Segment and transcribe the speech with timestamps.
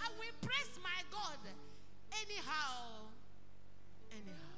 [0.00, 1.38] I will praise my God
[2.12, 3.10] anyhow.
[4.10, 4.50] Anyhow.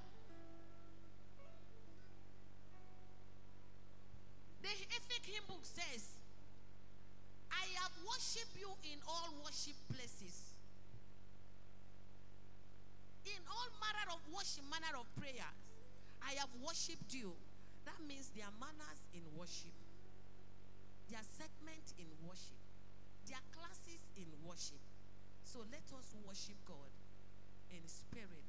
[4.62, 4.68] The
[5.32, 6.18] hymn book says,
[7.50, 10.54] I have worshipped you in all worship places.
[13.24, 15.56] In all manner of worship, manner of prayers,
[16.22, 17.34] I have worshipped you.
[17.84, 19.74] That means there are manners in worship.
[21.10, 22.62] There are segments in worship.
[23.26, 24.80] There are classes in worship.
[25.44, 26.88] So let us worship God
[27.68, 28.48] in spirit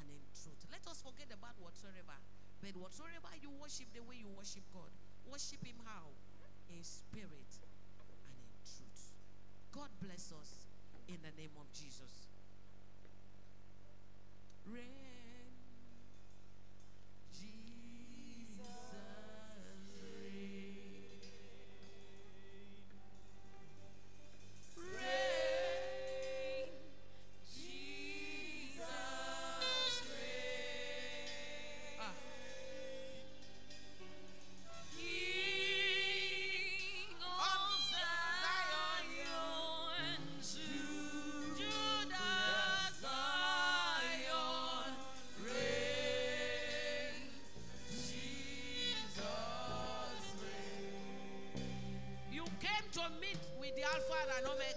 [0.00, 0.58] and in truth.
[0.72, 2.18] Let us forget about whatsoever.
[2.58, 4.90] But whatsoever you worship the way you worship God,
[5.28, 6.10] worship Him how?
[6.72, 7.52] In spirit
[8.26, 9.02] and in truth.
[9.70, 10.66] God bless us
[11.06, 12.32] in the name of Jesus.
[14.66, 15.13] Reign,
[54.36, 54.73] Alpha and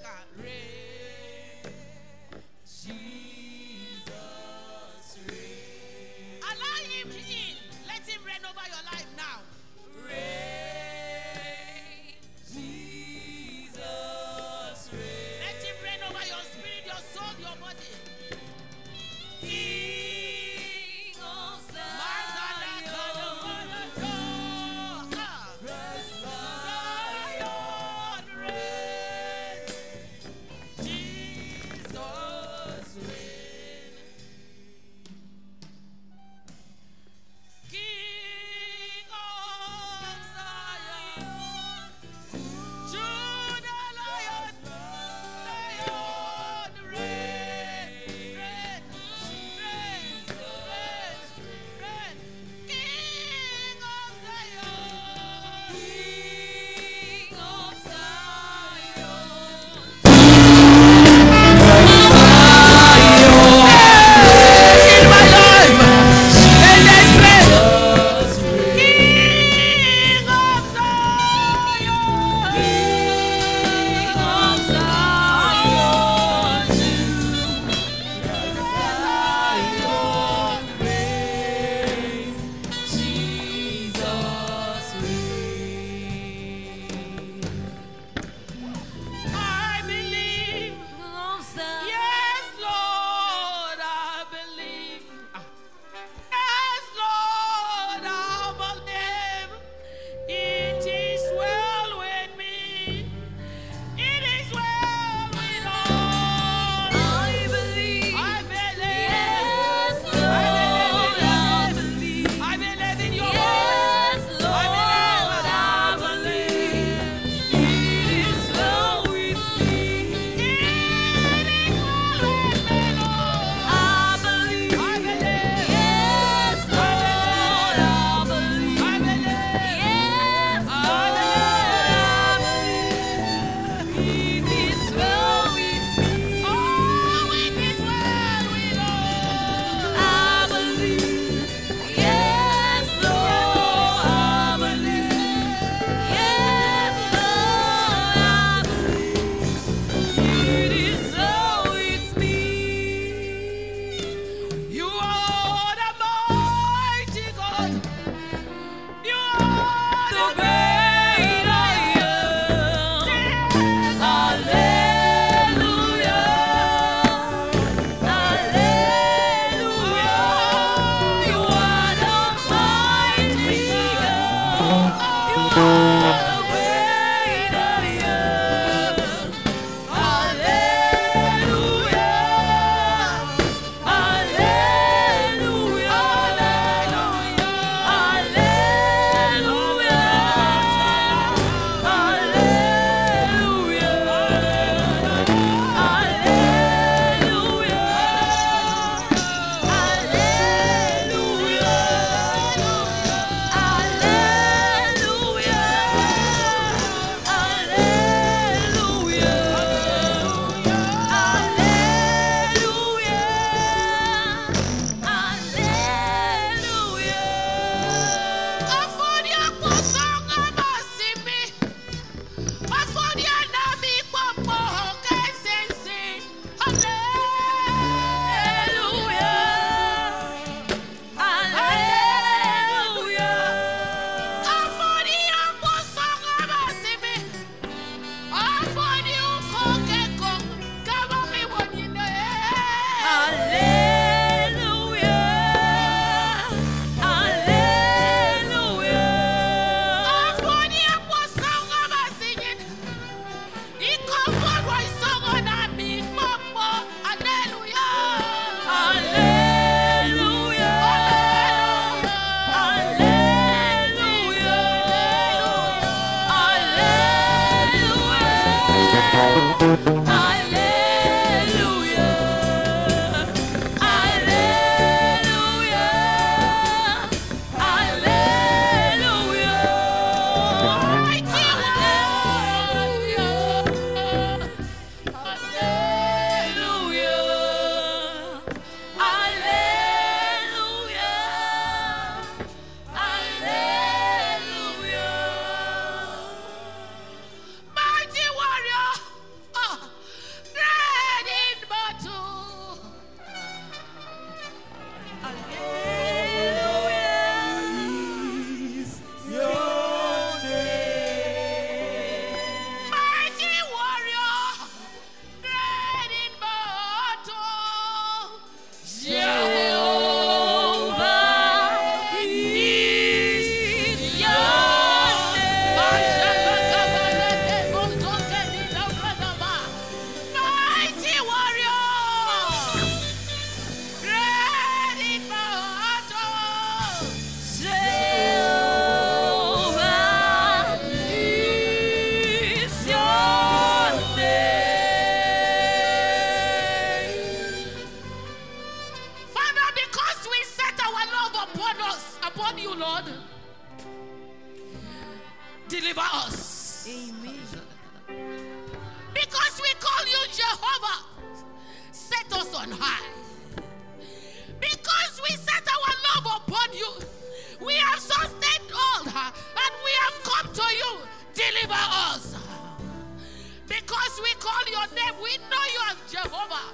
[374.47, 376.71] call your name, we know you as Jehovah,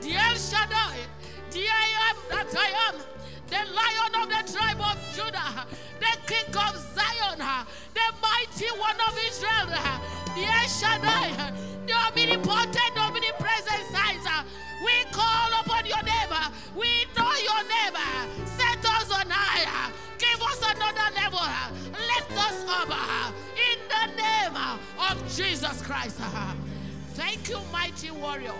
[0.00, 0.98] the El Shaddai,
[1.52, 2.96] the I am that I am,
[3.46, 5.66] the lion of the tribe of Judah,
[6.02, 7.38] the king of Zion,
[7.94, 9.70] the mighty one of Israel,
[10.34, 11.52] the El Shaddai,
[11.86, 14.26] the omnipotent, omnipresent signs.
[14.84, 16.34] We call upon your name.
[16.74, 17.98] We know your name.
[18.46, 19.92] Set us on high.
[20.18, 21.46] Give us another level.
[21.92, 22.90] Lift us up
[23.54, 24.56] in the name
[24.98, 26.18] of Jesus Christ.
[27.14, 28.54] Thank you, mighty warrior.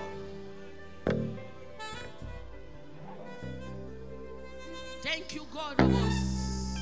[5.03, 6.79] Thank you, God of us.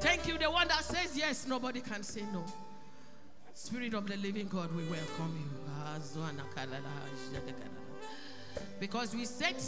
[0.00, 2.44] Thank you, the one that says yes, nobody can say no.
[3.54, 5.60] Spirit of the living God, we welcome you.
[8.78, 9.62] Because we set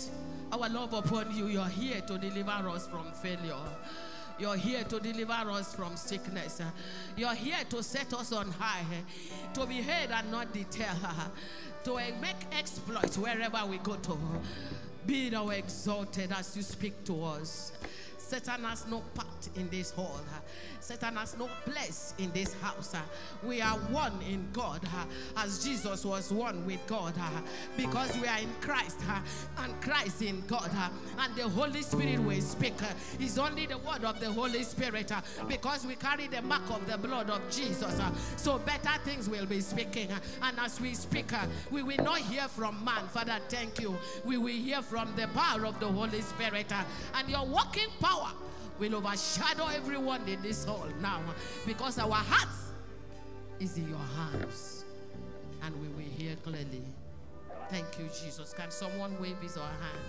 [0.50, 3.56] our love upon you, you're here to deliver us from failure.
[4.38, 6.60] You're here to deliver us from sickness.
[7.16, 8.84] You're here to set us on high,
[9.54, 10.84] to be heard and not deter,
[11.84, 14.18] to make exploits wherever we go to.
[15.06, 17.72] Be thou exalted as you speak to us.
[18.32, 20.18] Satan has no part in this hall.
[20.80, 22.94] Satan has no place in this house.
[23.44, 24.80] We are one in God
[25.36, 27.12] as Jesus was one with God
[27.76, 29.00] because we are in Christ
[29.58, 30.70] and Christ in God
[31.18, 32.72] and the Holy Spirit will speak.
[33.20, 35.12] It's only the word of the Holy Spirit
[35.46, 38.00] because we carry the mark of the blood of Jesus.
[38.36, 40.08] So better things will be speaking.
[40.40, 41.32] And as we speak,
[41.70, 43.06] we will not hear from man.
[43.08, 43.94] Father, thank you.
[44.24, 46.72] We will hear from the power of the Holy Spirit
[47.14, 48.20] and your working power
[48.78, 51.20] will overshadow everyone in this hall now
[51.66, 52.72] because our hearts
[53.60, 54.84] is in your hands
[55.62, 56.82] and we will hear clearly.
[57.70, 58.52] Thank you, Jesus.
[58.52, 60.00] Can someone wave his or her hand?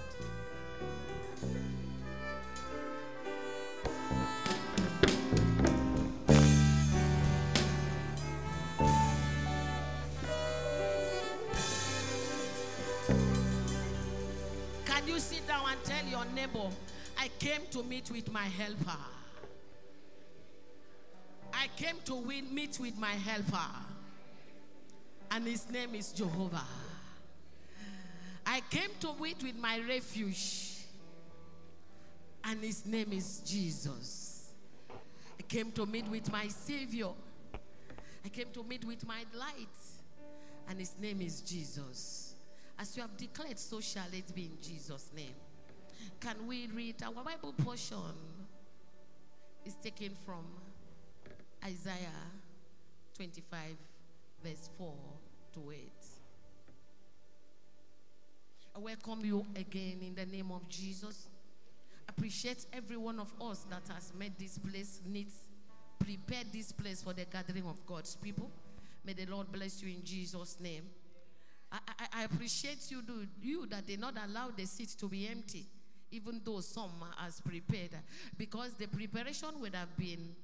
[14.85, 16.69] Can you sit down and tell your neighbor,
[17.23, 18.99] I came to meet with my helper?
[21.53, 23.69] I came to win, meet with my helper,
[25.31, 26.65] and his name is Jehovah.
[28.45, 30.79] I came to meet with my refuge,
[32.43, 34.49] and his name is Jesus.
[35.39, 37.11] I came to meet with my Savior.
[38.25, 39.79] I came to meet with my light,
[40.67, 42.35] and his name is Jesus.
[42.77, 45.35] As you have declared, so shall it be in Jesus' name.
[46.19, 47.97] Can we read our Bible portion?
[49.65, 50.43] Is taken from
[51.63, 52.27] Isaiah
[53.15, 53.77] 25,
[54.43, 54.93] verse 4
[55.53, 55.91] to 8.
[58.75, 61.29] I welcome you again in the name of Jesus.
[62.09, 65.35] Appreciate every one of us that has made this place needs,
[65.99, 68.49] prepared this place for the gathering of God's people.
[69.05, 70.83] May the Lord bless you in Jesus' name.
[71.71, 75.27] I, I, I appreciate you, do, you that did not allow the seat to be
[75.27, 75.65] empty,
[76.13, 77.97] even though some has prepared,
[78.37, 80.35] because the preparation would have been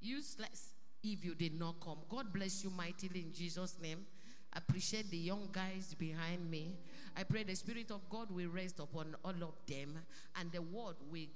[0.00, 0.70] useless
[1.02, 1.98] if you did not come.
[2.08, 4.06] God bless you mightily in Jesus' name.
[4.52, 6.76] Appreciate the young guys behind me.
[7.16, 9.98] I pray the Spirit of God will rest upon all of them
[10.36, 11.26] and the word will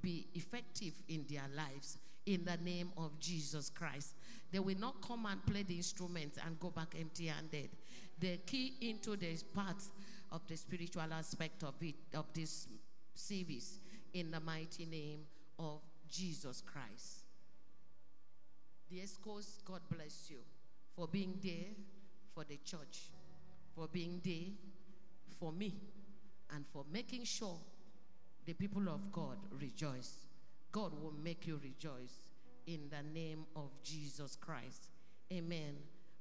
[0.00, 4.14] be effective in their lives in the name of Jesus Christ.
[4.50, 7.70] They will not come and play the instrument and go back empty handed.
[8.20, 9.82] The key into the part
[10.30, 12.68] of the spiritual aspect of it, of this
[13.14, 13.78] service,
[14.14, 15.20] in the mighty name
[15.58, 17.24] of Jesus Christ.
[18.90, 20.38] The escorts, God bless you
[20.94, 21.72] for being there
[22.34, 23.10] for the church,
[23.74, 24.52] for being there
[25.38, 25.74] for me,
[26.54, 27.56] and for making sure
[28.44, 30.26] the people of God rejoice.
[30.70, 32.28] God will make you rejoice
[32.66, 34.88] in the name of Jesus Christ.
[35.32, 35.74] Amen.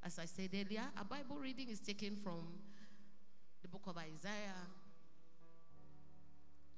[0.03, 2.41] As I said earlier, a Bible reading is taken from
[3.61, 4.65] the book of Isaiah,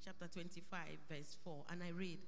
[0.03, 0.79] chapter 25,
[1.09, 1.63] verse 4.
[1.71, 2.19] And I read,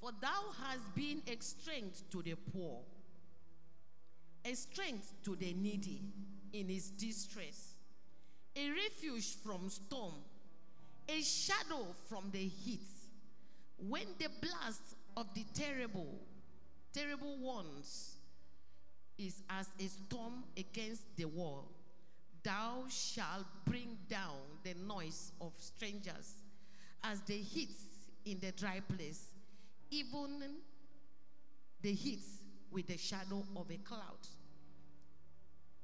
[0.00, 0.28] For thou
[0.62, 2.80] hast been a strength to the poor,
[4.44, 6.02] a strength to the needy
[6.52, 7.74] in his distress,
[8.56, 10.14] a refuge from storm,
[11.08, 12.86] a shadow from the heat.
[13.88, 14.82] When the blast
[15.16, 16.18] of the terrible,
[16.92, 18.16] terrible ones
[19.18, 21.70] is as a storm against the wall,
[22.42, 26.39] thou shalt bring down the noise of strangers
[27.02, 27.70] as the heat
[28.24, 29.28] in the dry place,
[29.90, 30.42] even
[31.82, 32.22] the heat
[32.70, 34.18] with the shadow of a cloud.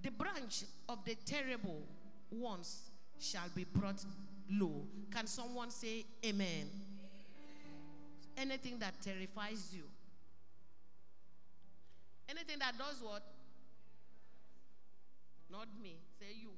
[0.03, 1.83] The branch of the terrible
[2.31, 4.05] ones shall be brought
[4.51, 4.87] low.
[5.11, 6.69] Can someone say amen?
[8.37, 9.85] Anything that terrifies you.
[12.29, 13.23] Anything that does what?
[15.51, 15.97] Not me.
[16.21, 16.51] Say you.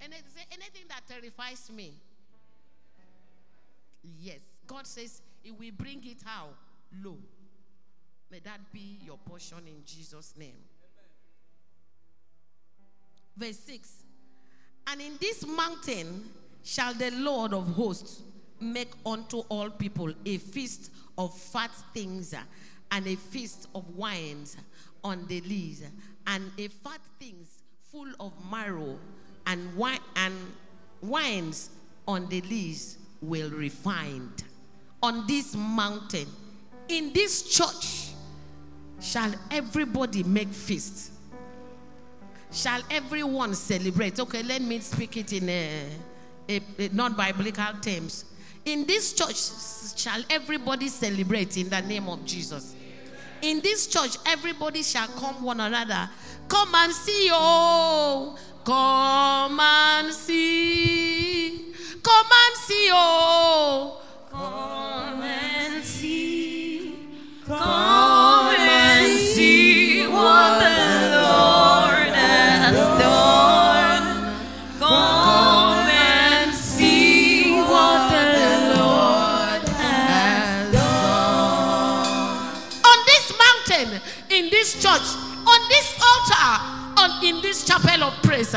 [0.00, 1.94] Say anything that terrifies me.
[4.02, 4.40] Yes.
[4.66, 6.48] God says He will bring it how?
[7.02, 7.18] Low.
[8.30, 10.56] May that be your portion in Jesus' name.
[13.36, 14.04] Verse 6
[14.88, 16.28] And in this mountain
[16.62, 18.22] shall the Lord of hosts
[18.60, 22.34] make unto all people a feast of fat things
[22.90, 24.56] and a feast of wines
[25.04, 25.84] on the lees
[26.26, 28.98] and a fat things full of marrow
[29.46, 30.34] and wine and
[31.00, 31.70] wines
[32.06, 34.44] on the lees will refined.
[35.02, 36.26] On this mountain
[36.88, 38.10] in this church
[39.00, 41.12] shall everybody make feast.
[42.50, 44.18] Shall everyone celebrate?
[44.18, 45.86] Okay let me speak it in a,
[46.48, 48.24] a, a non-biblical terms.
[48.64, 52.74] In this church shall everybody celebrate in the name of jesus.
[53.42, 56.10] In this church everybody shall come one another.
[56.48, 61.67] Come and see oh come and see
[62.02, 63.98] come and see oh
[64.30, 66.94] Come and see.
[67.46, 74.36] Come and see what the Lord has done.
[74.78, 82.04] Come and see what the Lord has done.
[82.84, 84.00] on this mountain,
[84.30, 85.08] in this church,
[85.46, 86.48] on this altar,
[87.00, 88.54] on in this chapel of praise,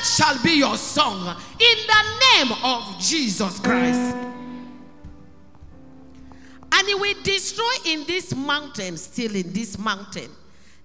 [0.00, 4.16] that shall be your song in the name of Jesus Christ.
[6.72, 10.30] And he will destroy in this mountain, still in this mountain,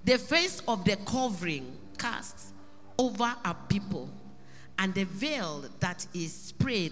[0.04, 2.54] the face of the covering cast
[2.98, 4.10] over our people
[4.78, 6.92] and the veil that is spread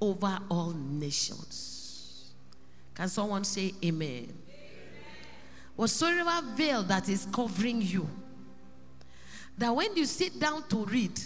[0.00, 2.32] over all nations.
[2.94, 4.32] Can someone say amen?
[5.74, 8.08] Whatsoever veil that is covering you,
[9.58, 11.18] that when you sit down to read,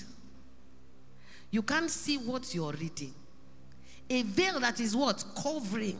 [1.54, 3.14] you can't see what you're reading.
[4.10, 5.24] A veil that is what?
[5.40, 5.96] Covering.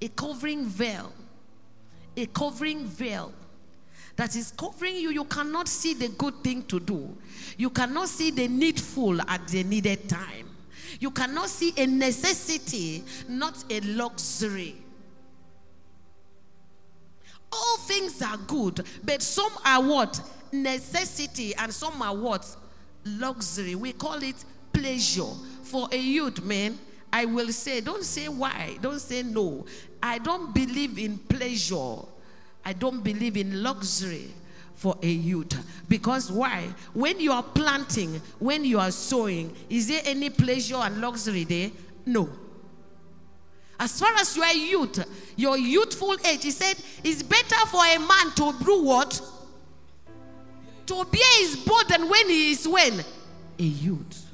[0.00, 1.12] A covering veil.
[2.16, 3.32] A covering veil
[4.14, 5.10] that is covering you.
[5.10, 7.16] You cannot see the good thing to do.
[7.58, 10.48] You cannot see the needful at the needed time.
[11.00, 14.76] You cannot see a necessity, not a luxury.
[17.52, 20.20] All things are good, but some are what?
[20.52, 22.56] Necessity, and some are what?
[23.04, 23.74] Luxury.
[23.74, 25.32] We call it pleasure.
[25.62, 26.78] For a youth, man,
[27.12, 29.64] I will say, don't say why, don't say no.
[30.02, 31.96] I don't believe in pleasure,
[32.64, 34.28] I don't believe in luxury
[34.74, 35.54] for a youth.
[35.88, 36.68] Because why?
[36.92, 41.70] When you are planting, when you are sowing, is there any pleasure and luxury there?
[42.04, 42.28] No.
[43.78, 47.98] As far as you are youth, your youthful age, he said, it's better for a
[47.98, 49.20] man to do what?
[50.86, 53.04] To bear his burden when he is when?
[53.58, 54.26] A youth.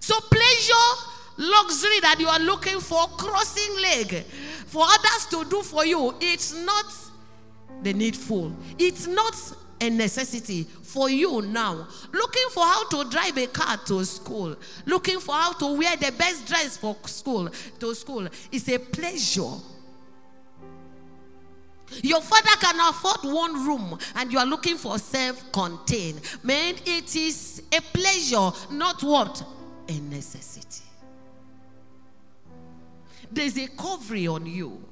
[0.00, 1.04] So pleasure,
[1.38, 4.24] luxury that you are looking for, crossing leg,
[4.66, 6.86] for others to do for you, it's not
[7.82, 8.52] the needful.
[8.78, 9.34] It's not
[9.80, 11.86] a necessity for you now.
[12.12, 16.12] Looking for how to drive a car to school, looking for how to wear the
[16.12, 17.48] best dress for school
[17.78, 19.54] to school is a pleasure.
[22.02, 26.20] Your father can afford one room and you are looking for self contained.
[26.42, 29.42] Man, it is a pleasure, not what?
[29.88, 30.84] A necessity.
[33.30, 34.82] There's a covering on you.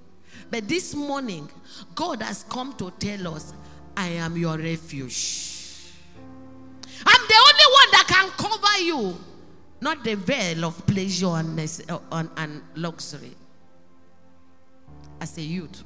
[0.50, 1.48] But this morning,
[1.94, 3.52] God has come to tell us,
[3.96, 5.52] I am your refuge.
[7.04, 9.16] I'm the only one that can cover you,
[9.80, 11.58] not the veil of pleasure and,
[11.98, 13.34] uh, luxury.
[15.20, 15.82] As a youth,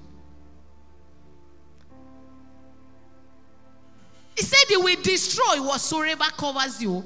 [4.41, 7.05] He said he will destroy whatsoever covers you.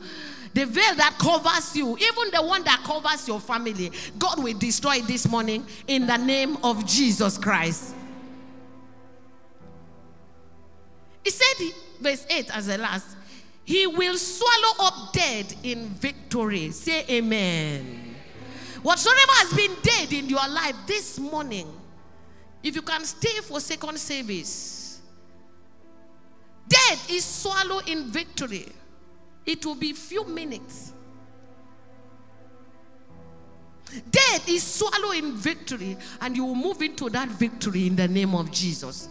[0.52, 5.00] The veil that covers you, even the one that covers your family, God will destroy
[5.00, 7.92] this morning in the name of Jesus Christ.
[11.24, 13.16] He said, verse 8 as the last,
[13.64, 16.70] He will swallow up dead in victory.
[16.70, 18.14] Say amen.
[18.80, 21.66] Whatsoever has been dead in your life this morning,
[22.62, 24.83] if you can stay for second service,
[26.68, 28.66] Death is swallowed in victory.
[29.46, 30.92] It will be few minutes.
[34.10, 38.34] Death is swallowed in victory, and you will move into that victory in the name
[38.34, 39.08] of Jesus.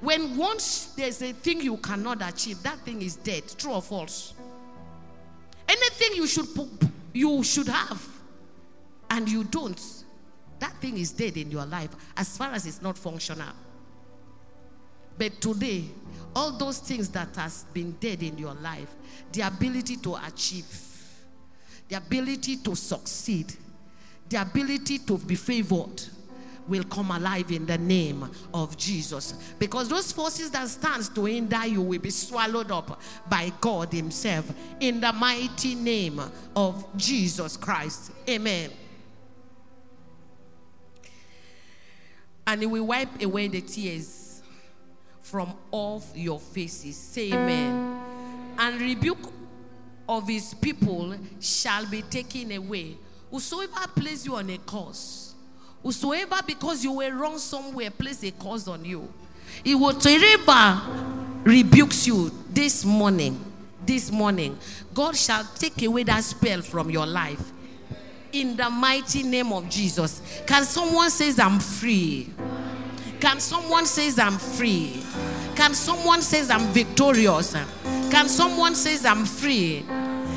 [0.00, 3.44] When once there's a thing you cannot achieve, that thing is dead.
[3.56, 4.34] True or false?
[5.68, 6.46] Anything you should
[7.12, 8.06] you should have,
[9.10, 9.80] and you don't,
[10.58, 13.54] that thing is dead in your life as far as it's not functional.
[15.18, 15.84] But today,
[16.34, 18.94] all those things that has been dead in your life,
[19.32, 20.66] the ability to achieve,
[21.88, 23.52] the ability to succeed,
[24.28, 26.02] the ability to be favored
[26.68, 29.32] will come alive in the name of Jesus.
[29.58, 33.00] Because those forces that stands to hinder you will be swallowed up
[33.30, 34.50] by God himself
[34.80, 36.20] in the mighty name
[36.54, 38.10] of Jesus Christ.
[38.28, 38.70] Amen.
[42.48, 44.25] And he will wipe away the tears
[45.30, 46.96] from off your faces.
[46.96, 48.00] Say amen.
[48.58, 49.32] And rebuke
[50.08, 52.96] of his people shall be taken away.
[53.30, 55.34] Whosoever place you on a course,
[55.82, 59.12] whosoever because you were wrong somewhere, place a curse on you.
[59.64, 60.80] He whatever
[61.42, 63.44] rebukes you this morning,
[63.84, 64.56] this morning,
[64.94, 67.52] God shall take away that spell from your life.
[68.30, 70.42] In the mighty name of Jesus.
[70.46, 72.30] Can someone says I'm free?
[73.18, 75.02] Can someone says I'm free?
[75.56, 77.52] Can someone says I'm victorious?
[78.10, 79.84] Can someone says I'm free?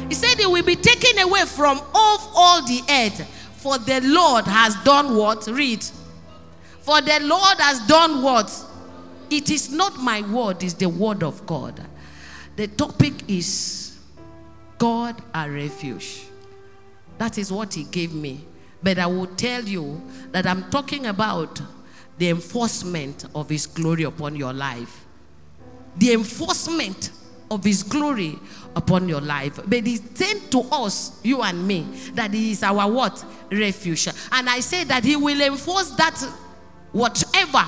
[0.08, 3.28] He said it will be taken away from off all the earth.
[3.58, 5.46] For the Lord has done what?
[5.48, 5.84] Read.
[6.80, 8.50] For the Lord has done what?
[9.30, 11.80] It is not my word, it's the word of God.
[12.56, 14.00] The topic is
[14.78, 16.24] God a refuge.
[17.20, 18.46] That is what he gave me.
[18.82, 20.02] But I will tell you
[20.32, 21.62] that I'm talking about
[22.18, 25.06] the enforcement of his glory upon your life.
[26.00, 27.12] The enforcement
[27.52, 28.40] of his glory
[28.76, 29.60] upon your life.
[29.66, 33.24] But he sent to us, you and me, that he is our what?
[33.52, 34.08] Refuge.
[34.32, 36.16] And I say that he will enforce that
[36.92, 37.66] whatever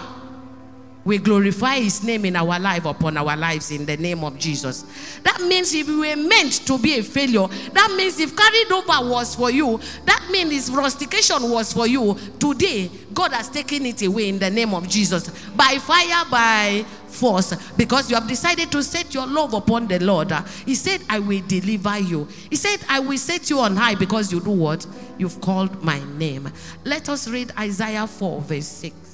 [1.03, 4.83] we glorify his name in our life upon our lives in the name of Jesus.
[5.23, 9.09] That means if we were meant to be a failure, that means if carried over
[9.09, 14.01] was for you, that means if rustication was for you, today God has taken it
[14.03, 15.29] away in the name of Jesus.
[15.49, 20.31] By fire, by force, because you have decided to set your love upon the Lord.
[20.65, 22.27] He said, I will deliver you.
[22.49, 24.85] He said, I will set you on high because you do what?
[25.17, 26.49] You've called my name.
[26.85, 29.10] Let us read Isaiah 4, verse 6.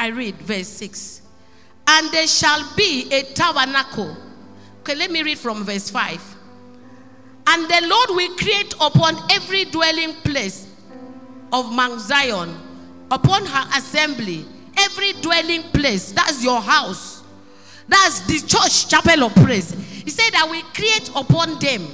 [0.00, 1.20] I read verse 6.
[1.86, 4.16] And there shall be a tabernacle.
[4.80, 6.36] Okay, let me read from verse 5.
[7.46, 10.66] And the Lord will create upon every dwelling place
[11.52, 12.56] of Mount Zion,
[13.10, 14.46] upon her assembly,
[14.78, 17.22] every dwelling place, that's your house,
[17.86, 19.72] that's the church chapel of praise.
[19.72, 21.86] He said, I will create upon them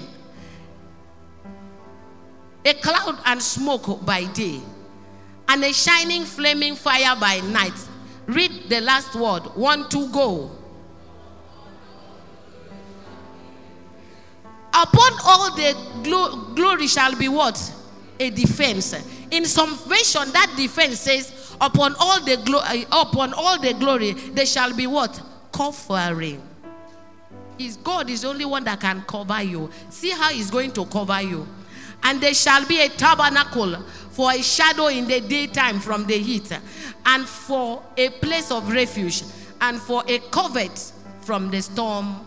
[2.65, 4.61] a cloud and smoke by day,
[5.49, 7.75] and a shining flaming fire by night.
[8.27, 9.43] Read the last word.
[9.55, 10.51] One, two, go.
[14.75, 17.73] Upon all the glo- glory shall be what?
[18.21, 18.95] A defense.
[19.31, 24.13] In some version, that defense says, upon all the glo- uh, upon all the glory,
[24.13, 25.21] there shall be what?
[25.53, 26.43] Covering.
[27.59, 29.71] Is God is the only one that can cover you.
[29.89, 31.47] See how He's going to cover you.
[32.03, 33.83] And there shall be a tabernacle
[34.17, 36.51] for a shadow in the daytime from the heat,
[37.05, 39.23] and for a place of refuge,
[39.61, 42.27] and for a covert from the storm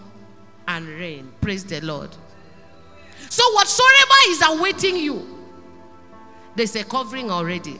[0.67, 1.31] and rain.
[1.41, 2.15] Praise the Lord.
[3.27, 5.39] So, whatsoever is awaiting you,
[6.55, 7.79] there's a covering already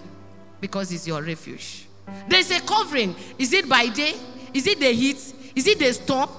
[0.60, 1.86] because it's your refuge.
[2.28, 3.16] There's a covering.
[3.38, 4.16] Is it by day?
[4.56, 5.34] Is it the heat?
[5.56, 6.32] Is it the storm?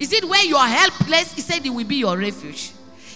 [0.00, 1.34] Is it where you are helpless?
[1.34, 2.72] He said it will be your refuge.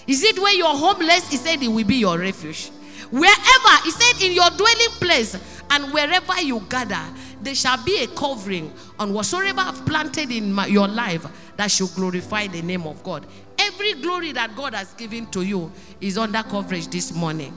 [0.07, 1.31] Is it where you're homeless?
[1.31, 2.70] He said it will be your refuge.
[3.10, 5.38] Wherever, he said, in your dwelling place
[5.70, 7.02] and wherever you gather,
[7.40, 11.90] there shall be a covering on whatsoever I've planted in my, your life that should
[11.94, 13.26] glorify the name of God.
[13.58, 17.56] Every glory that God has given to you is under coverage this morning.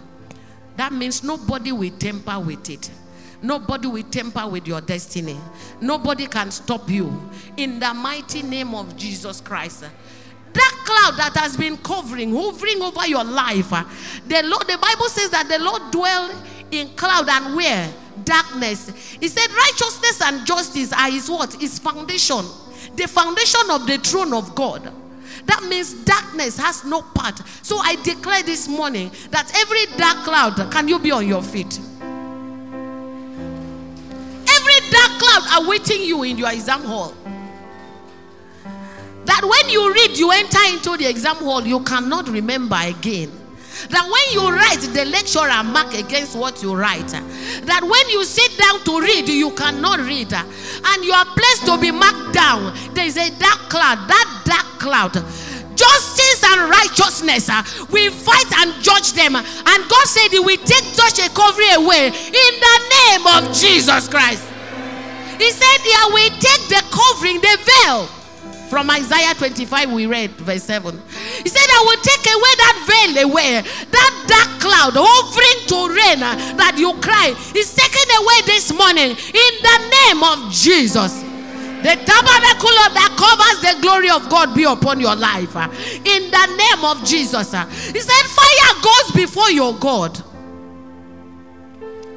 [0.77, 2.89] That means nobody will tamper with it.
[3.41, 5.37] Nobody will tamper with your destiny.
[5.81, 7.29] Nobody can stop you.
[7.57, 9.85] In the mighty name of Jesus Christ.
[10.53, 13.69] That cloud that has been covering, hovering over your life.
[14.27, 16.31] The Lord, the Bible says that the Lord dwell
[16.71, 17.93] in cloud and where?
[18.23, 18.89] Darkness.
[19.19, 21.53] He said righteousness and justice are his what?
[21.53, 22.45] His foundation.
[22.95, 24.91] The foundation of the throne of God.
[25.45, 27.41] That means darkness has no part.
[27.63, 31.79] So I declare this morning that every dark cloud, can you be on your feet?
[34.47, 37.13] Every dark cloud awaiting you in your exam hall.
[39.25, 43.31] That when you read, you enter into the exam hall, you cannot remember again.
[43.89, 47.07] That when you write, the lecturer mark against what you write.
[47.07, 50.33] That when you sit down to read, you cannot read.
[50.33, 52.75] And you are placed to be marked down.
[52.93, 54.07] There is a dark cloud.
[54.09, 55.13] That dark cloud
[55.81, 57.49] justice and righteousness.
[57.49, 59.35] uh, we fight and judge them.
[59.35, 64.07] And God said He will take such a covering away in the name of Jesus
[64.07, 64.45] Christ.
[65.41, 68.20] He said, Yeah, we take the covering, the veil.
[68.71, 70.95] From Isaiah 25, we read verse 7.
[71.43, 73.59] He said, I will take away that veil away,
[73.91, 76.23] that dark cloud hovering to rain
[76.55, 77.35] that you cry.
[77.51, 81.19] Is taken away this morning in the name of Jesus.
[81.83, 85.51] The tabernacle that covers the glory of God be upon your life.
[86.07, 87.51] In the name of Jesus.
[87.91, 90.17] He said, Fire goes before your God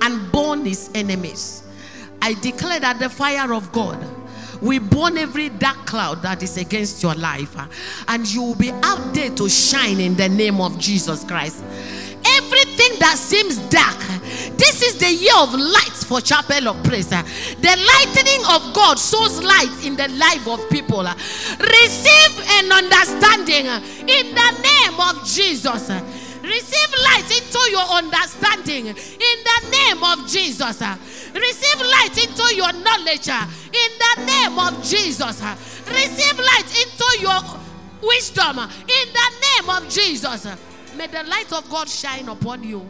[0.02, 1.64] and burn his enemies.
[2.22, 3.98] I declare that the fire of God
[4.64, 7.66] will burn every dark cloud that is against your life, uh,
[8.08, 11.62] and you will be out there to shine in the name of Jesus Christ.
[12.26, 13.98] Everything that seems dark,
[14.56, 17.12] this is the year of light for Chapel of Praise.
[17.12, 17.22] uh.
[17.60, 21.06] The lightning of God sows light in the life of people.
[21.06, 21.14] uh.
[21.60, 23.66] Receive an understanding
[24.08, 25.90] in the name of Jesus.
[26.44, 30.82] Receive light into your understanding in the name of Jesus.
[31.32, 35.42] Receive light into your knowledge in the name of Jesus.
[35.88, 37.40] Receive light into your
[38.02, 40.46] wisdom in the name of Jesus.
[40.96, 42.86] May the light of God shine upon you.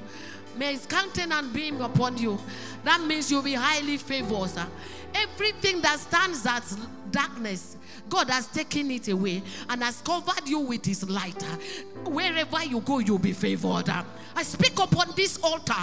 [0.57, 2.39] May his countenance beam upon you.
[2.83, 4.51] That means you'll be highly favored.
[5.15, 6.77] Everything that stands as
[7.13, 7.77] darkness,
[8.15, 11.43] God has taken it away and has covered you with his light.
[12.05, 13.91] Wherever you go, you'll be favored.
[14.37, 15.75] I speak upon this altar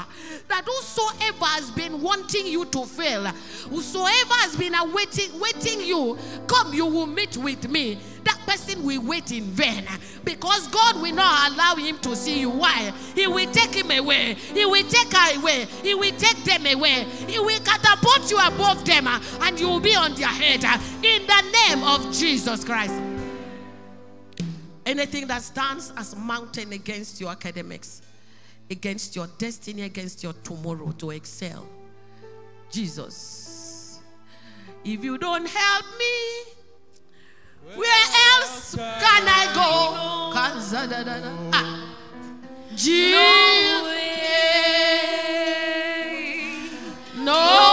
[0.47, 3.25] that whosoever has been wanting you to fail,
[3.69, 6.17] whosoever has been awaiting, waiting you,
[6.47, 7.99] come, you will meet with me.
[8.45, 9.85] Person will wait in vain
[10.23, 12.49] because God will not allow him to see you.
[12.49, 12.91] Why?
[13.15, 14.35] He will take him away.
[14.35, 15.65] He will take her away.
[15.83, 17.05] He will take them away.
[17.27, 20.77] He will catapult you above them uh, and you will be on their head uh,
[21.03, 22.93] in the name of Jesus Christ.
[24.85, 28.01] Anything that stands as mountain against your academics,
[28.69, 31.67] against your destiny, against your tomorrow to excel.
[32.71, 33.99] Jesus.
[34.83, 36.53] If you don't help me,
[37.75, 40.31] where else can I go?
[41.53, 41.95] Ah.
[42.75, 43.31] Jesus.
[47.17, 47.70] No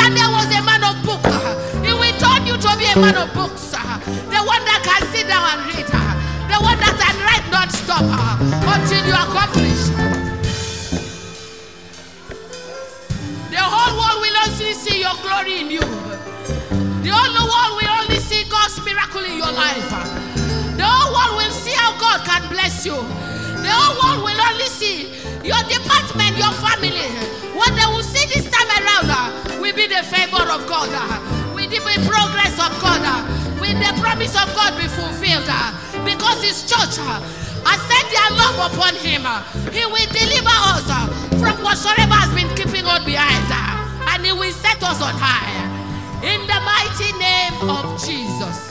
[0.00, 1.20] That there was a man of book.
[1.28, 1.52] uh.
[1.84, 3.72] He will turn you to be a man of books.
[3.76, 4.00] uh,
[4.32, 5.84] The one that can sit down and read.
[5.92, 6.16] uh,
[6.48, 8.00] The one that can write non-stop
[8.64, 9.82] until you accomplish.
[13.52, 15.84] The whole world will only see your glory in you.
[17.04, 19.88] The whole world will only see God's miracle in your life.
[20.80, 22.96] The whole world will see how God can bless you.
[22.96, 25.12] The whole world will only see
[25.44, 27.04] your department, your family.
[27.52, 28.48] What they will see this
[29.70, 30.90] will be the favor of God.
[31.54, 31.78] Will the
[32.08, 33.02] progress of God.
[33.60, 35.46] Will the promise of God be fulfilled?
[36.04, 39.22] Because His church has set their love upon Him.
[39.70, 40.90] He will deliver us
[41.38, 43.46] from whatsoever has been keeping us behind.
[44.10, 45.46] And He will set us on high.
[46.26, 48.66] In the mighty name of Jesus.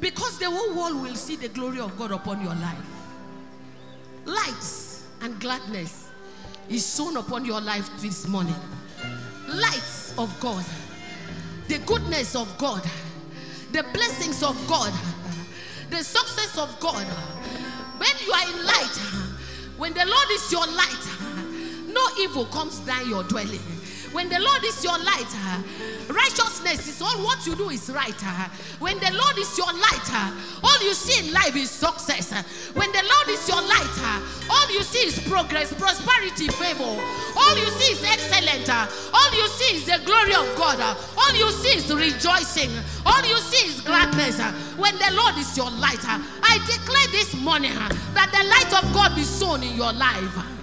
[0.00, 2.86] Because the whole world will see the glory of God upon your life.
[4.24, 4.85] Lights
[5.22, 6.10] and gladness
[6.68, 8.54] is shown upon your life this morning.
[9.48, 10.64] Lights of God,
[11.68, 12.82] the goodness of God,
[13.72, 14.92] the blessings of God,
[15.90, 17.06] the success of God.
[17.98, 18.96] When you are in light,
[19.76, 21.08] when the Lord is your light,
[21.88, 23.75] no evil comes down your dwelling.
[24.16, 25.60] When the Lord is your light, uh,
[26.08, 28.16] righteousness is all what you do is right.
[28.24, 28.48] Uh.
[28.78, 30.32] When the Lord is your light, uh,
[30.64, 32.32] all you see in life is success.
[32.72, 33.96] When the Lord is your light,
[34.48, 36.96] all you see is progress, prosperity, favor.
[37.36, 38.70] All you see is excellent.
[39.12, 40.80] All you see is the glory of God.
[40.80, 42.72] All you see is rejoicing.
[43.04, 44.40] All you see is gladness.
[44.80, 47.76] When the Lord is your light, I declare this morning
[48.16, 50.55] that the light of God be sown in your life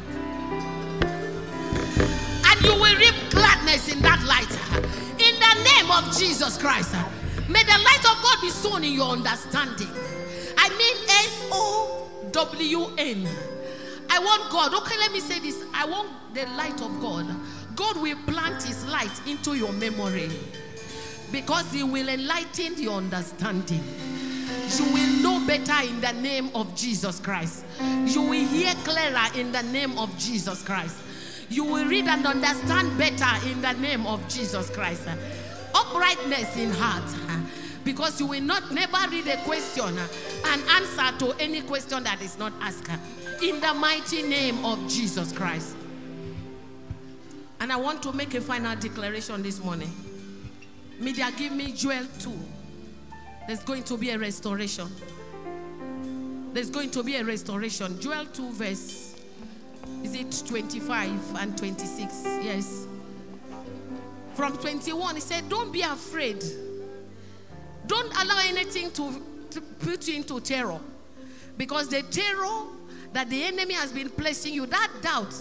[2.83, 4.51] will reap gladness in that light.
[5.17, 6.93] In the name of Jesus Christ.
[7.47, 9.87] May the light of God be sown in your understanding.
[10.57, 13.27] I mean S O W N.
[14.09, 14.73] I want God.
[14.73, 15.63] Okay, let me say this.
[15.73, 17.25] I want the light of God.
[17.75, 20.29] God will plant his light into your memory
[21.31, 23.83] because he will enlighten your understanding.
[24.77, 27.63] You will know better in the name of Jesus Christ.
[28.05, 30.97] You will hear clearer in the name of Jesus Christ.
[31.49, 35.07] You will read and understand better in the name of Jesus Christ.
[35.73, 37.03] Uprightness in heart.
[37.83, 39.97] Because you will not never read a question
[40.45, 42.89] and answer to any question that is not asked.
[43.41, 45.75] In the mighty name of Jesus Christ.
[47.59, 49.91] And I want to make a final declaration this morning.
[50.99, 52.31] Media, give me Joel 2.
[53.47, 54.87] There's going to be a restoration.
[56.53, 57.99] There's going to be a restoration.
[57.99, 59.02] Joel 2, verse,
[60.03, 62.23] is it 25 and 26?
[62.41, 62.87] Yes.
[64.35, 66.43] From 21, he said, Don't be afraid.
[67.85, 70.79] Don't allow anything to, to put you into terror.
[71.57, 72.67] Because the terror
[73.13, 75.33] that the enemy has been placing you, that doubt,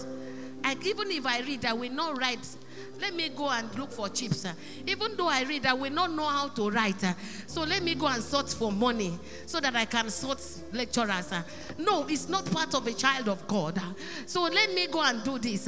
[0.63, 2.47] and even if I read, I will not write.
[3.03, 4.45] Let me go and look for chips.
[4.87, 7.03] Even though I read, I will not know how to write.
[7.47, 10.39] So let me go and sort for money so that I can sort
[10.71, 11.33] lecturers.
[11.77, 13.77] No, it's not part of a child of God.
[14.25, 15.67] So let me go and do this.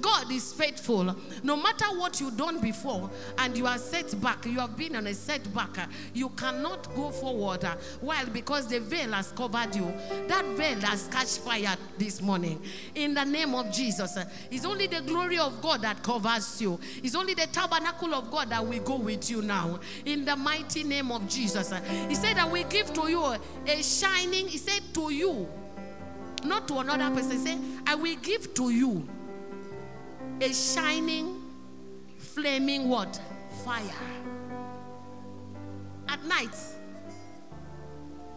[0.00, 1.14] God is faithful.
[1.42, 5.06] No matter what you've done before and you are set back, you have been on
[5.06, 7.62] a setback, you cannot go forward.
[7.62, 8.24] uh, Why?
[8.24, 9.92] Because the veil has covered you.
[10.28, 12.62] That veil has catch fire this morning.
[12.94, 14.16] In the name of Jesus.
[14.16, 16.69] uh, It's only the glory of God that covers you.
[17.02, 19.80] It's only the tabernacle of God that will go with you now.
[20.04, 21.72] In the mighty name of Jesus.
[22.08, 23.24] He said that we give to you
[23.66, 25.48] a shining, he said to you,
[26.44, 27.32] not to another person.
[27.32, 29.08] He said, I will give to you
[30.40, 31.42] a shining,
[32.18, 33.20] flaming what?
[33.64, 33.82] Fire.
[36.08, 36.54] At night,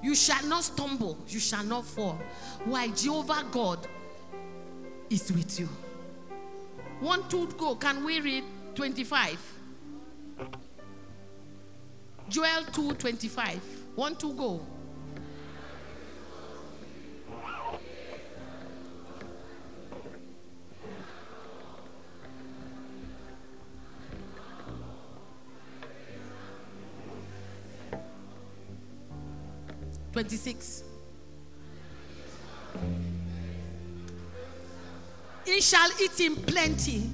[0.04, 2.20] You shall not stumble, you shall not fall.
[2.66, 2.90] Why?
[2.90, 3.88] Jehovah God
[5.10, 5.70] is with you.
[7.04, 7.76] One, two, go.
[7.76, 9.38] Can we read 25?
[12.30, 13.62] Joel 2 25.
[13.96, 14.66] One, two, go.
[30.14, 30.93] Twenty-six.
[35.64, 37.10] Shall eat in plenty.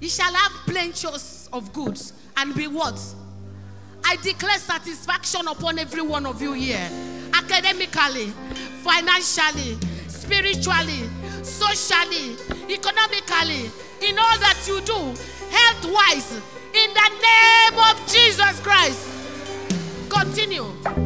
[0.00, 3.00] He shall have plenteous of goods and be what?
[4.04, 6.88] I declare satisfaction upon every one of you here.
[7.32, 8.26] Academically,
[8.82, 11.08] financially, spiritually,
[11.42, 12.36] socially,
[12.68, 13.70] economically,
[14.02, 14.98] in all that you do,
[15.50, 16.32] health wise,
[16.74, 19.08] in the name of Jesus Christ.
[20.10, 21.01] Continue.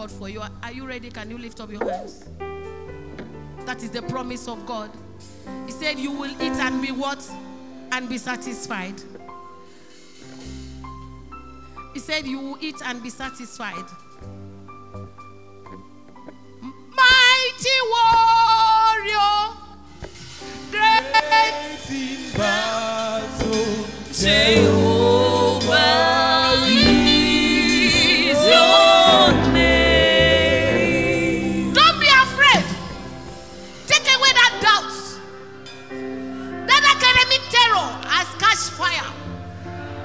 [0.00, 0.40] God for you.
[0.62, 1.10] Are you ready?
[1.10, 2.24] Can you lift up your hands?
[3.66, 4.90] That is the promise of God.
[5.66, 7.30] He said, You will eat and be what?
[7.92, 8.94] And be satisfied.
[11.92, 13.84] He said, You will eat and be satisfied.
[37.70, 39.12] Academic has catch fire.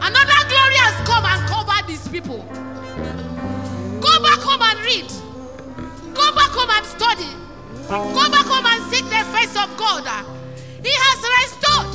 [0.02, 2.44] Another glory has come and covered these people.
[4.02, 5.10] Go back home and read.
[6.14, 7.30] Go back home and study.
[7.88, 10.06] Go back home and seek the face of God.
[10.84, 11.94] He has restored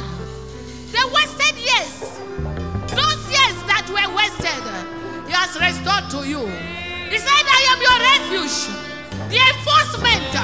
[0.90, 1.94] the wasted years.
[2.90, 4.64] Those years that were wasted,
[5.26, 6.42] He has restored to you.
[7.10, 8.66] He said, I am your refuge,
[9.30, 10.34] the enforcement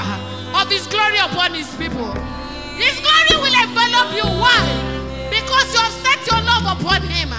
[0.54, 2.12] of His glory upon His people.
[2.78, 4.26] His glory will envelop you.
[4.38, 4.95] Why?
[5.56, 7.32] Because you have set your love upon Him.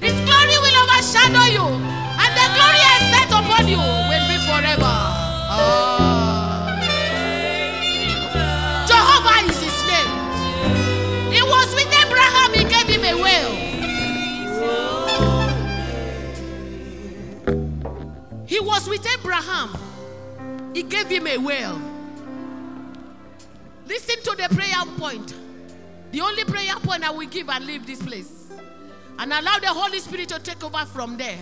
[0.00, 4.94] His glory will overshadow you, and the glory I set upon you will be forever.
[5.50, 6.78] Ah.
[8.86, 10.12] Jehovah is His name.
[11.32, 13.52] He was with Abraham, He gave him a well.
[18.46, 19.76] He was with Abraham.
[20.74, 21.82] He gave him a well.
[23.88, 25.34] Listen to the prayer point.
[26.10, 28.50] The only prayer point I will give and leave this place.
[29.18, 31.38] And allow the Holy Spirit to take over from there.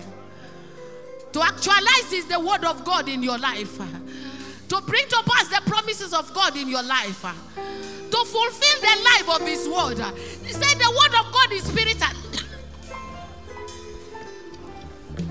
[1.33, 3.77] To actualize is the word of God in your life.
[3.77, 7.21] To bring to pass the promises of God in your life.
[7.21, 9.99] To fulfill the life of His word.
[10.45, 12.17] He said the word of God is spirit and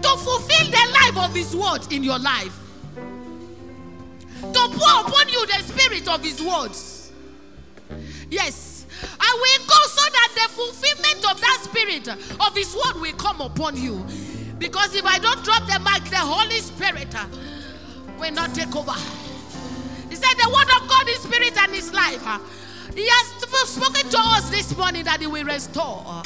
[0.03, 2.57] to fulfill the life of His word in your life.
[4.41, 7.13] To pour upon you the spirit of His words.
[8.31, 8.76] Yes.
[9.37, 13.77] Will go so that the fulfillment of that spirit of His word will come upon
[13.77, 14.05] you.
[14.59, 17.27] Because if I don't drop the mic, the Holy Spirit uh,
[18.19, 18.97] will not take over.
[20.09, 22.25] He said, The word of God is spirit and is life.
[22.95, 26.23] He has spoken to us this morning that He will restore.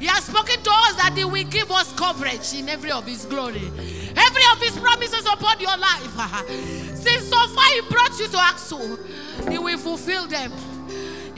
[0.00, 3.24] He has spoken to us that He will give us coverage in every of His
[3.24, 3.70] glory,
[4.16, 6.46] every of His promises upon your life.
[6.94, 10.52] Since so far He brought you to AKSU, He will fulfill them.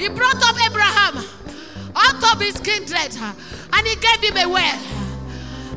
[0.01, 1.19] He brought up Abraham
[1.95, 4.81] out of his kindred and He gave him a well.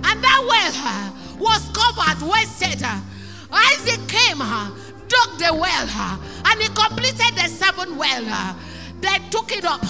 [0.06, 2.82] And that well was covered, wasted.
[3.52, 5.90] Isaac came, dug the well,
[6.46, 8.56] and he completed the seven well.
[9.02, 9.84] They took it up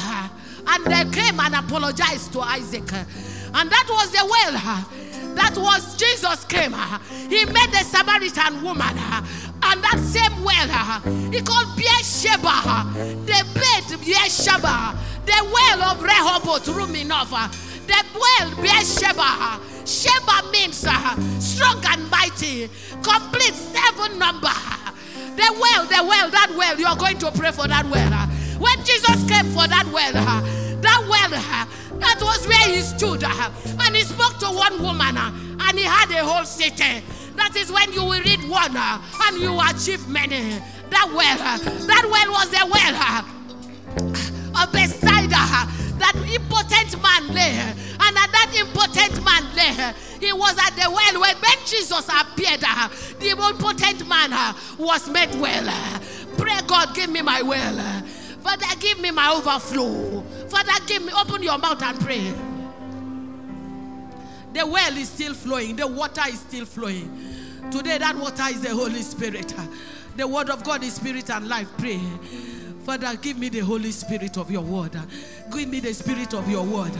[0.66, 2.92] and they came and apologized to Isaac.
[2.92, 4.54] And that was the well.
[5.36, 6.74] That was Jesus came.
[7.30, 8.98] He met the Samaritan woman.
[9.66, 10.68] And that same well,
[11.32, 12.92] he called Beersheba.
[13.26, 14.98] The bed Beersheba.
[15.26, 17.32] The well of Rehoboth, Ruminov.
[17.32, 17.48] uh,
[17.88, 19.60] The well Beersheba.
[19.86, 22.70] Sheba means uh, strong and mighty.
[23.02, 24.48] Complete seven number.
[25.36, 26.78] The well, the well, that well.
[26.80, 28.14] You are going to pray for that well.
[28.14, 28.28] uh.
[28.60, 30.42] When Jesus came for that well, uh,
[30.82, 31.30] that well,
[32.00, 33.24] that was where he stood.
[33.24, 37.02] And he spoke to one woman, and he had a whole city.
[37.36, 40.60] That is when you will read one uh, and you achieve many.
[40.90, 41.58] That well, uh,
[41.88, 42.96] that well was the well.
[42.96, 43.24] uh,
[44.62, 45.66] of Bethsaida,
[45.98, 51.22] that impotent man lay, and at that impotent man lay, he was at the well
[51.22, 52.64] when, when Jesus appeared.
[52.64, 52.88] uh,
[53.20, 55.66] The impotent man uh, was made well.
[56.38, 58.04] Pray God, give me my well.
[58.42, 60.22] Father, give me my overflow.
[60.50, 62.32] Father, give me, open your mouth and pray.
[64.54, 67.10] The well is still flowing, the water is still flowing.
[67.72, 69.54] Today, that water is the Holy Spirit.
[70.16, 71.68] The word of God is spirit and life.
[71.78, 72.00] Pray.
[72.86, 74.96] Father, give me the Holy Spirit of your word.
[75.52, 76.92] Give me the spirit of your word.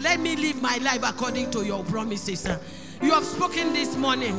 [0.00, 2.48] Let me live my life according to your promises.
[3.00, 4.36] You have spoken this morning.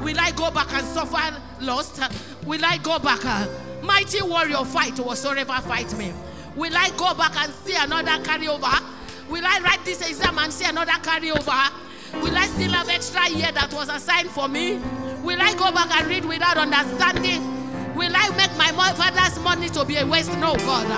[0.00, 2.00] Will I go back and suffer loss?
[2.46, 3.48] Will I go back?
[3.82, 6.12] Mighty warrior fight whatsoever fight me.
[6.56, 8.82] Will I go back and see another carryover?
[9.28, 11.70] Will I write this exam and see another carryover?
[12.14, 14.80] Will I still have extra year that was assigned for me?
[15.22, 17.42] Will I go back and read without understanding?
[17.94, 20.32] Will I make my father's money to be a waste?
[20.38, 20.88] No, God.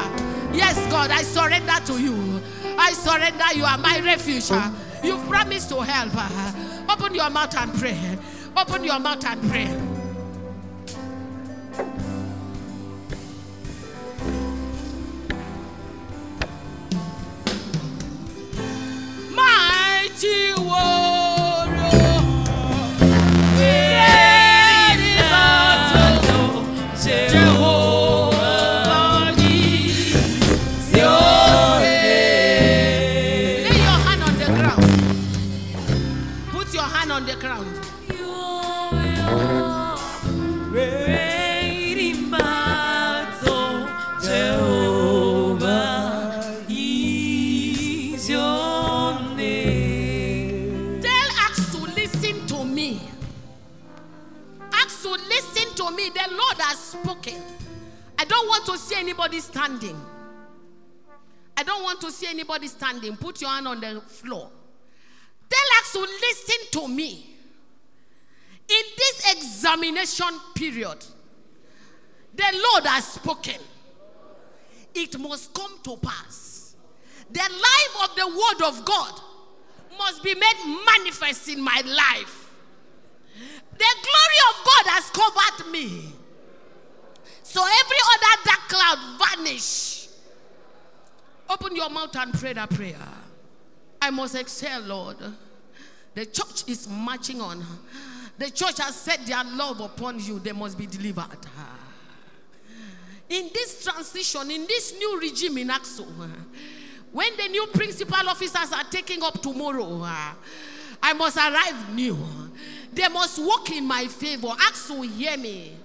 [0.54, 2.42] Yes, God, I surrender to you.
[2.78, 3.44] I surrender.
[3.54, 4.50] You are my refuge.
[5.02, 6.12] You've promised to help.
[6.90, 8.18] Open your mouth and pray.
[8.56, 9.68] Open your mouth and pray.
[58.70, 60.00] To see anybody standing.
[61.56, 63.16] I don't want to see anybody standing.
[63.16, 64.48] Put your hand on the floor.
[65.48, 67.34] Tell AKSU to listen to me.
[68.68, 71.04] In this examination period,
[72.32, 73.60] the Lord has spoken.
[74.94, 76.76] It must come to pass.
[77.28, 79.20] The life of the Word of God
[79.98, 82.52] must be made manifest in my life.
[83.34, 86.12] The glory of God has covered me.
[87.50, 90.06] So every other dark cloud vanish.
[91.48, 92.94] Open your mouth and pray that prayer.
[94.00, 95.16] I must excel, Lord.
[96.14, 97.66] The church is marching on.
[98.38, 100.38] The church has set their love upon you.
[100.38, 101.44] They must be delivered.
[103.28, 106.06] In this transition, in this new regime in AKSU,
[107.10, 110.06] when the new principal officers are taking up tomorrow,
[111.02, 112.16] I must arrive new.
[112.92, 114.48] They must work in my favor.
[114.48, 115.76] AKSU, hear me.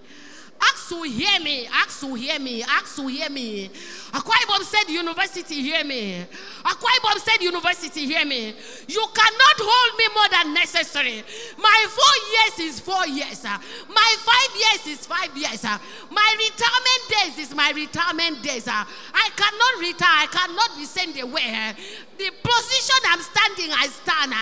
[0.86, 1.66] AKSU, hear me.
[1.66, 2.62] AKSU, hear me.
[2.62, 3.70] AKSU, hear me.
[4.14, 6.26] Akwa Ibom State University, hear me.
[6.64, 8.54] Akwa Ibom State University, hear me.
[8.88, 11.24] You cannot hold me more than necessary.
[11.58, 12.16] My four
[12.62, 13.44] years is four years.
[13.44, 15.64] My five years is five years.
[15.64, 18.68] My retirement days is my retirement days.
[18.68, 20.24] I cannot retire.
[20.24, 21.74] I cannot be sent away.
[22.18, 24.34] The position I'm standing, I stand.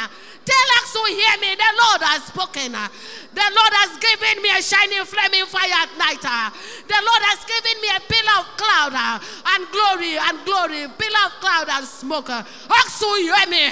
[0.46, 1.56] Tell us who hear me.
[1.56, 2.72] The Lord has spoken.
[2.74, 6.22] The Lord has given me a shining flaming fire at night.
[6.22, 11.34] The Lord has given me a pillar of cloud and glory and glory, pillar of
[11.40, 12.28] cloud and smoke.
[12.28, 13.72] AKSU hear me.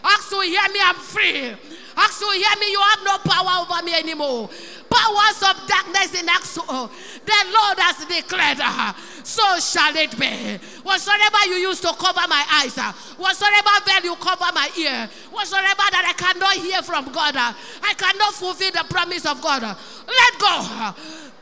[0.00, 0.80] AKSU hear me.
[0.82, 1.75] I'm free.
[1.96, 2.70] AKSU hear me.
[2.70, 4.48] You have no power over me anymore.
[4.88, 6.90] Powers of darkness in AKSU.
[7.24, 8.94] The Lord has declared, ah,
[9.24, 10.58] so shall it be.
[10.82, 15.86] Whatsoever you use to cover my eyes, ah, whatsoever veil you cover my ear, whatsoever
[15.90, 19.62] that I cannot hear from God, ah, I cannot fulfill the promise of God.
[19.62, 20.94] Let go.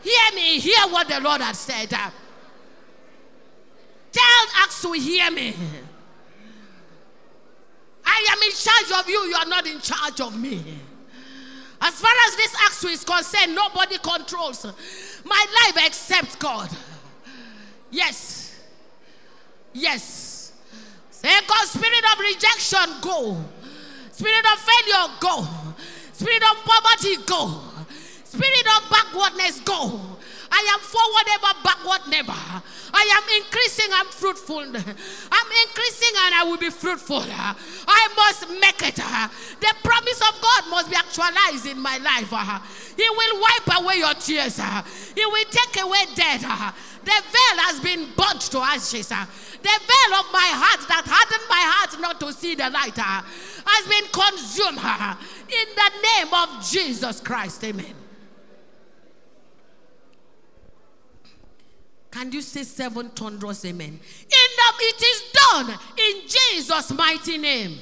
[0.02, 0.58] Hear me.
[0.60, 1.90] Hear what the Lord has said.
[4.12, 4.44] Tell
[4.84, 5.54] to hear me.
[8.04, 10.62] I am in charge of you, you are not in charge of me.
[11.80, 14.64] As far as this act is concerned, nobody controls
[15.24, 16.70] my life except God.
[17.90, 18.60] Yes.
[19.72, 20.52] Yes.
[21.10, 23.44] Say, God, spirit of rejection, go.
[24.12, 25.46] Spirit of failure, go.
[26.12, 27.60] Spirit of poverty, go.
[28.24, 30.00] Spirit of backwardness, go.
[30.54, 32.62] I am forward ever, backward never.
[32.94, 34.60] I am increasing, I'm fruitful.
[34.62, 37.24] I'm increasing and I will be fruitful.
[37.26, 38.94] I must make it.
[38.94, 42.30] The promise of God must be actualized in my life.
[42.96, 44.60] He will wipe away your tears.
[45.14, 46.46] He will take away death.
[47.02, 49.08] The veil has been burnt to ashes.
[49.08, 53.84] The veil of my heart that hardened my heart not to see the light has
[53.90, 54.78] been consumed
[55.50, 57.64] in the name of Jesus Christ.
[57.64, 58.03] Amen.
[62.14, 63.88] Can you say seven thunderous amen?
[63.88, 67.76] In the, it is done in Jesus' mighty name.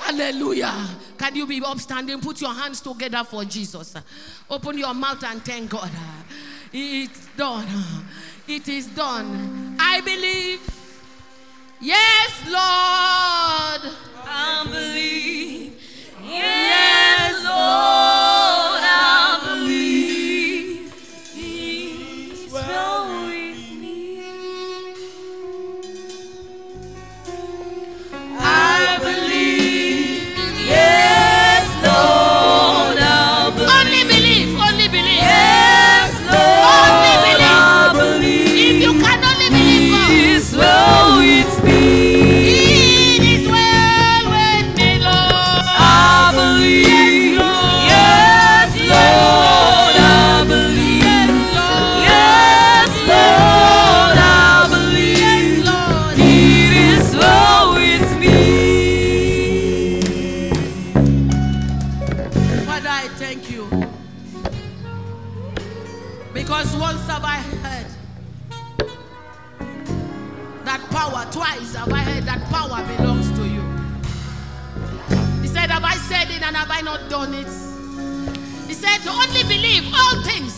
[0.00, 0.74] Hallelujah.
[1.16, 2.20] Can you be upstanding?
[2.20, 3.94] Put your hands together for Jesus.
[4.50, 5.90] Open your mouth and thank God.
[6.72, 7.68] It's done.
[8.48, 9.76] It is done.
[9.78, 10.75] I believe.
[11.86, 13.94] Yes, Lord.
[14.26, 15.80] I believe.
[16.20, 18.15] Yes, Lord,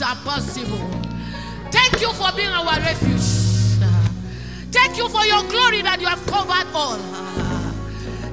[0.08, 0.80] are possible.
[1.70, 3.28] Thank you for being our refuge.
[4.72, 6.96] Thank you for your glory that you have covered all.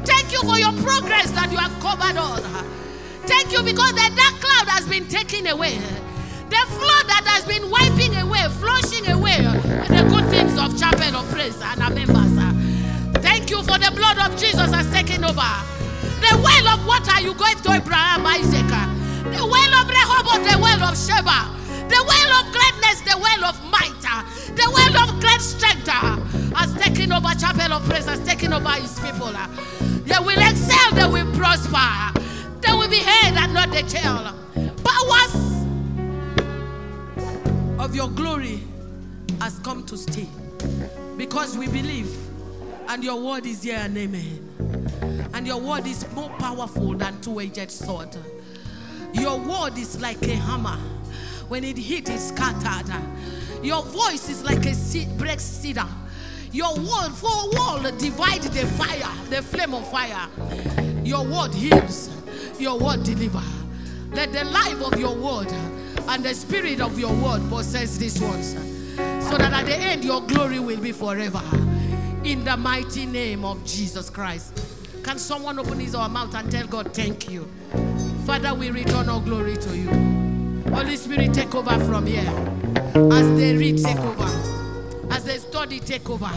[0.07, 2.39] Thank you for your progress that you have covered all.
[3.27, 5.75] Thank you because the dark cloud has been taken away.
[6.47, 9.43] The flood that has been wiping away, flushing away
[9.91, 12.39] the good things of Chapel of Praise and our members.
[13.19, 15.51] Thank you for the blood of Jesus has taken over.
[16.23, 18.71] The well of water you gave to Abraham, Isaac.
[19.27, 21.55] The well of Rehoboth, the well of Sheba.
[21.89, 23.93] The well of greatness, the well of might.
[24.07, 24.23] Uh,
[24.55, 26.17] the well of great strength uh,
[26.55, 29.27] has taken over Chapel of Praise, has taken over his people.
[29.27, 29.47] Uh.
[30.05, 32.19] They will excel, they will prosper.
[32.61, 34.33] They will be heard and not the tail.
[34.83, 35.55] Powers
[37.79, 38.61] of your glory
[39.41, 40.27] has come to stay
[41.17, 42.15] because we believe
[42.87, 47.69] and your word is here and amen and your word is more powerful than two-edged
[47.69, 48.09] sword
[49.13, 50.77] your word is like a hammer
[51.47, 52.93] when it hit it scattered.
[53.63, 55.87] Your voice is like a seed breaks cedar.
[56.51, 60.27] Your word for wall divide the fire the flame of fire.
[61.03, 62.09] Your word heals
[62.59, 63.43] your word deliver.
[64.11, 65.51] Let the life of your word
[66.07, 68.53] and the spirit of your word possess these ones
[68.95, 71.41] so that at the end your glory will be forever.
[72.23, 74.61] In the mighty name of jesus christ.
[75.03, 77.47] Can someone open his or mouth and tell god thank you.
[78.25, 80.14] Father we return all glory to you
[80.73, 82.29] holy spirit take over from here.
[83.11, 84.29] As they read take over.
[85.11, 86.31] As they study take over.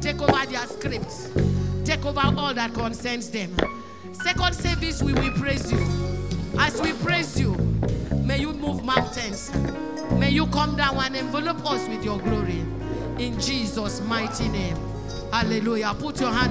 [0.00, 1.30] Take over their scripts.
[1.84, 3.54] Take over all that concerns them.
[4.12, 5.78] Second service we will praise you.
[6.58, 7.54] As we praise you
[8.24, 9.50] may you move mountains.
[10.12, 12.60] May you come down and envelop us with your glory.
[13.18, 14.76] In jesus mighty name.
[15.32, 15.94] Hallelujah.
[15.98, 16.50] Put your hands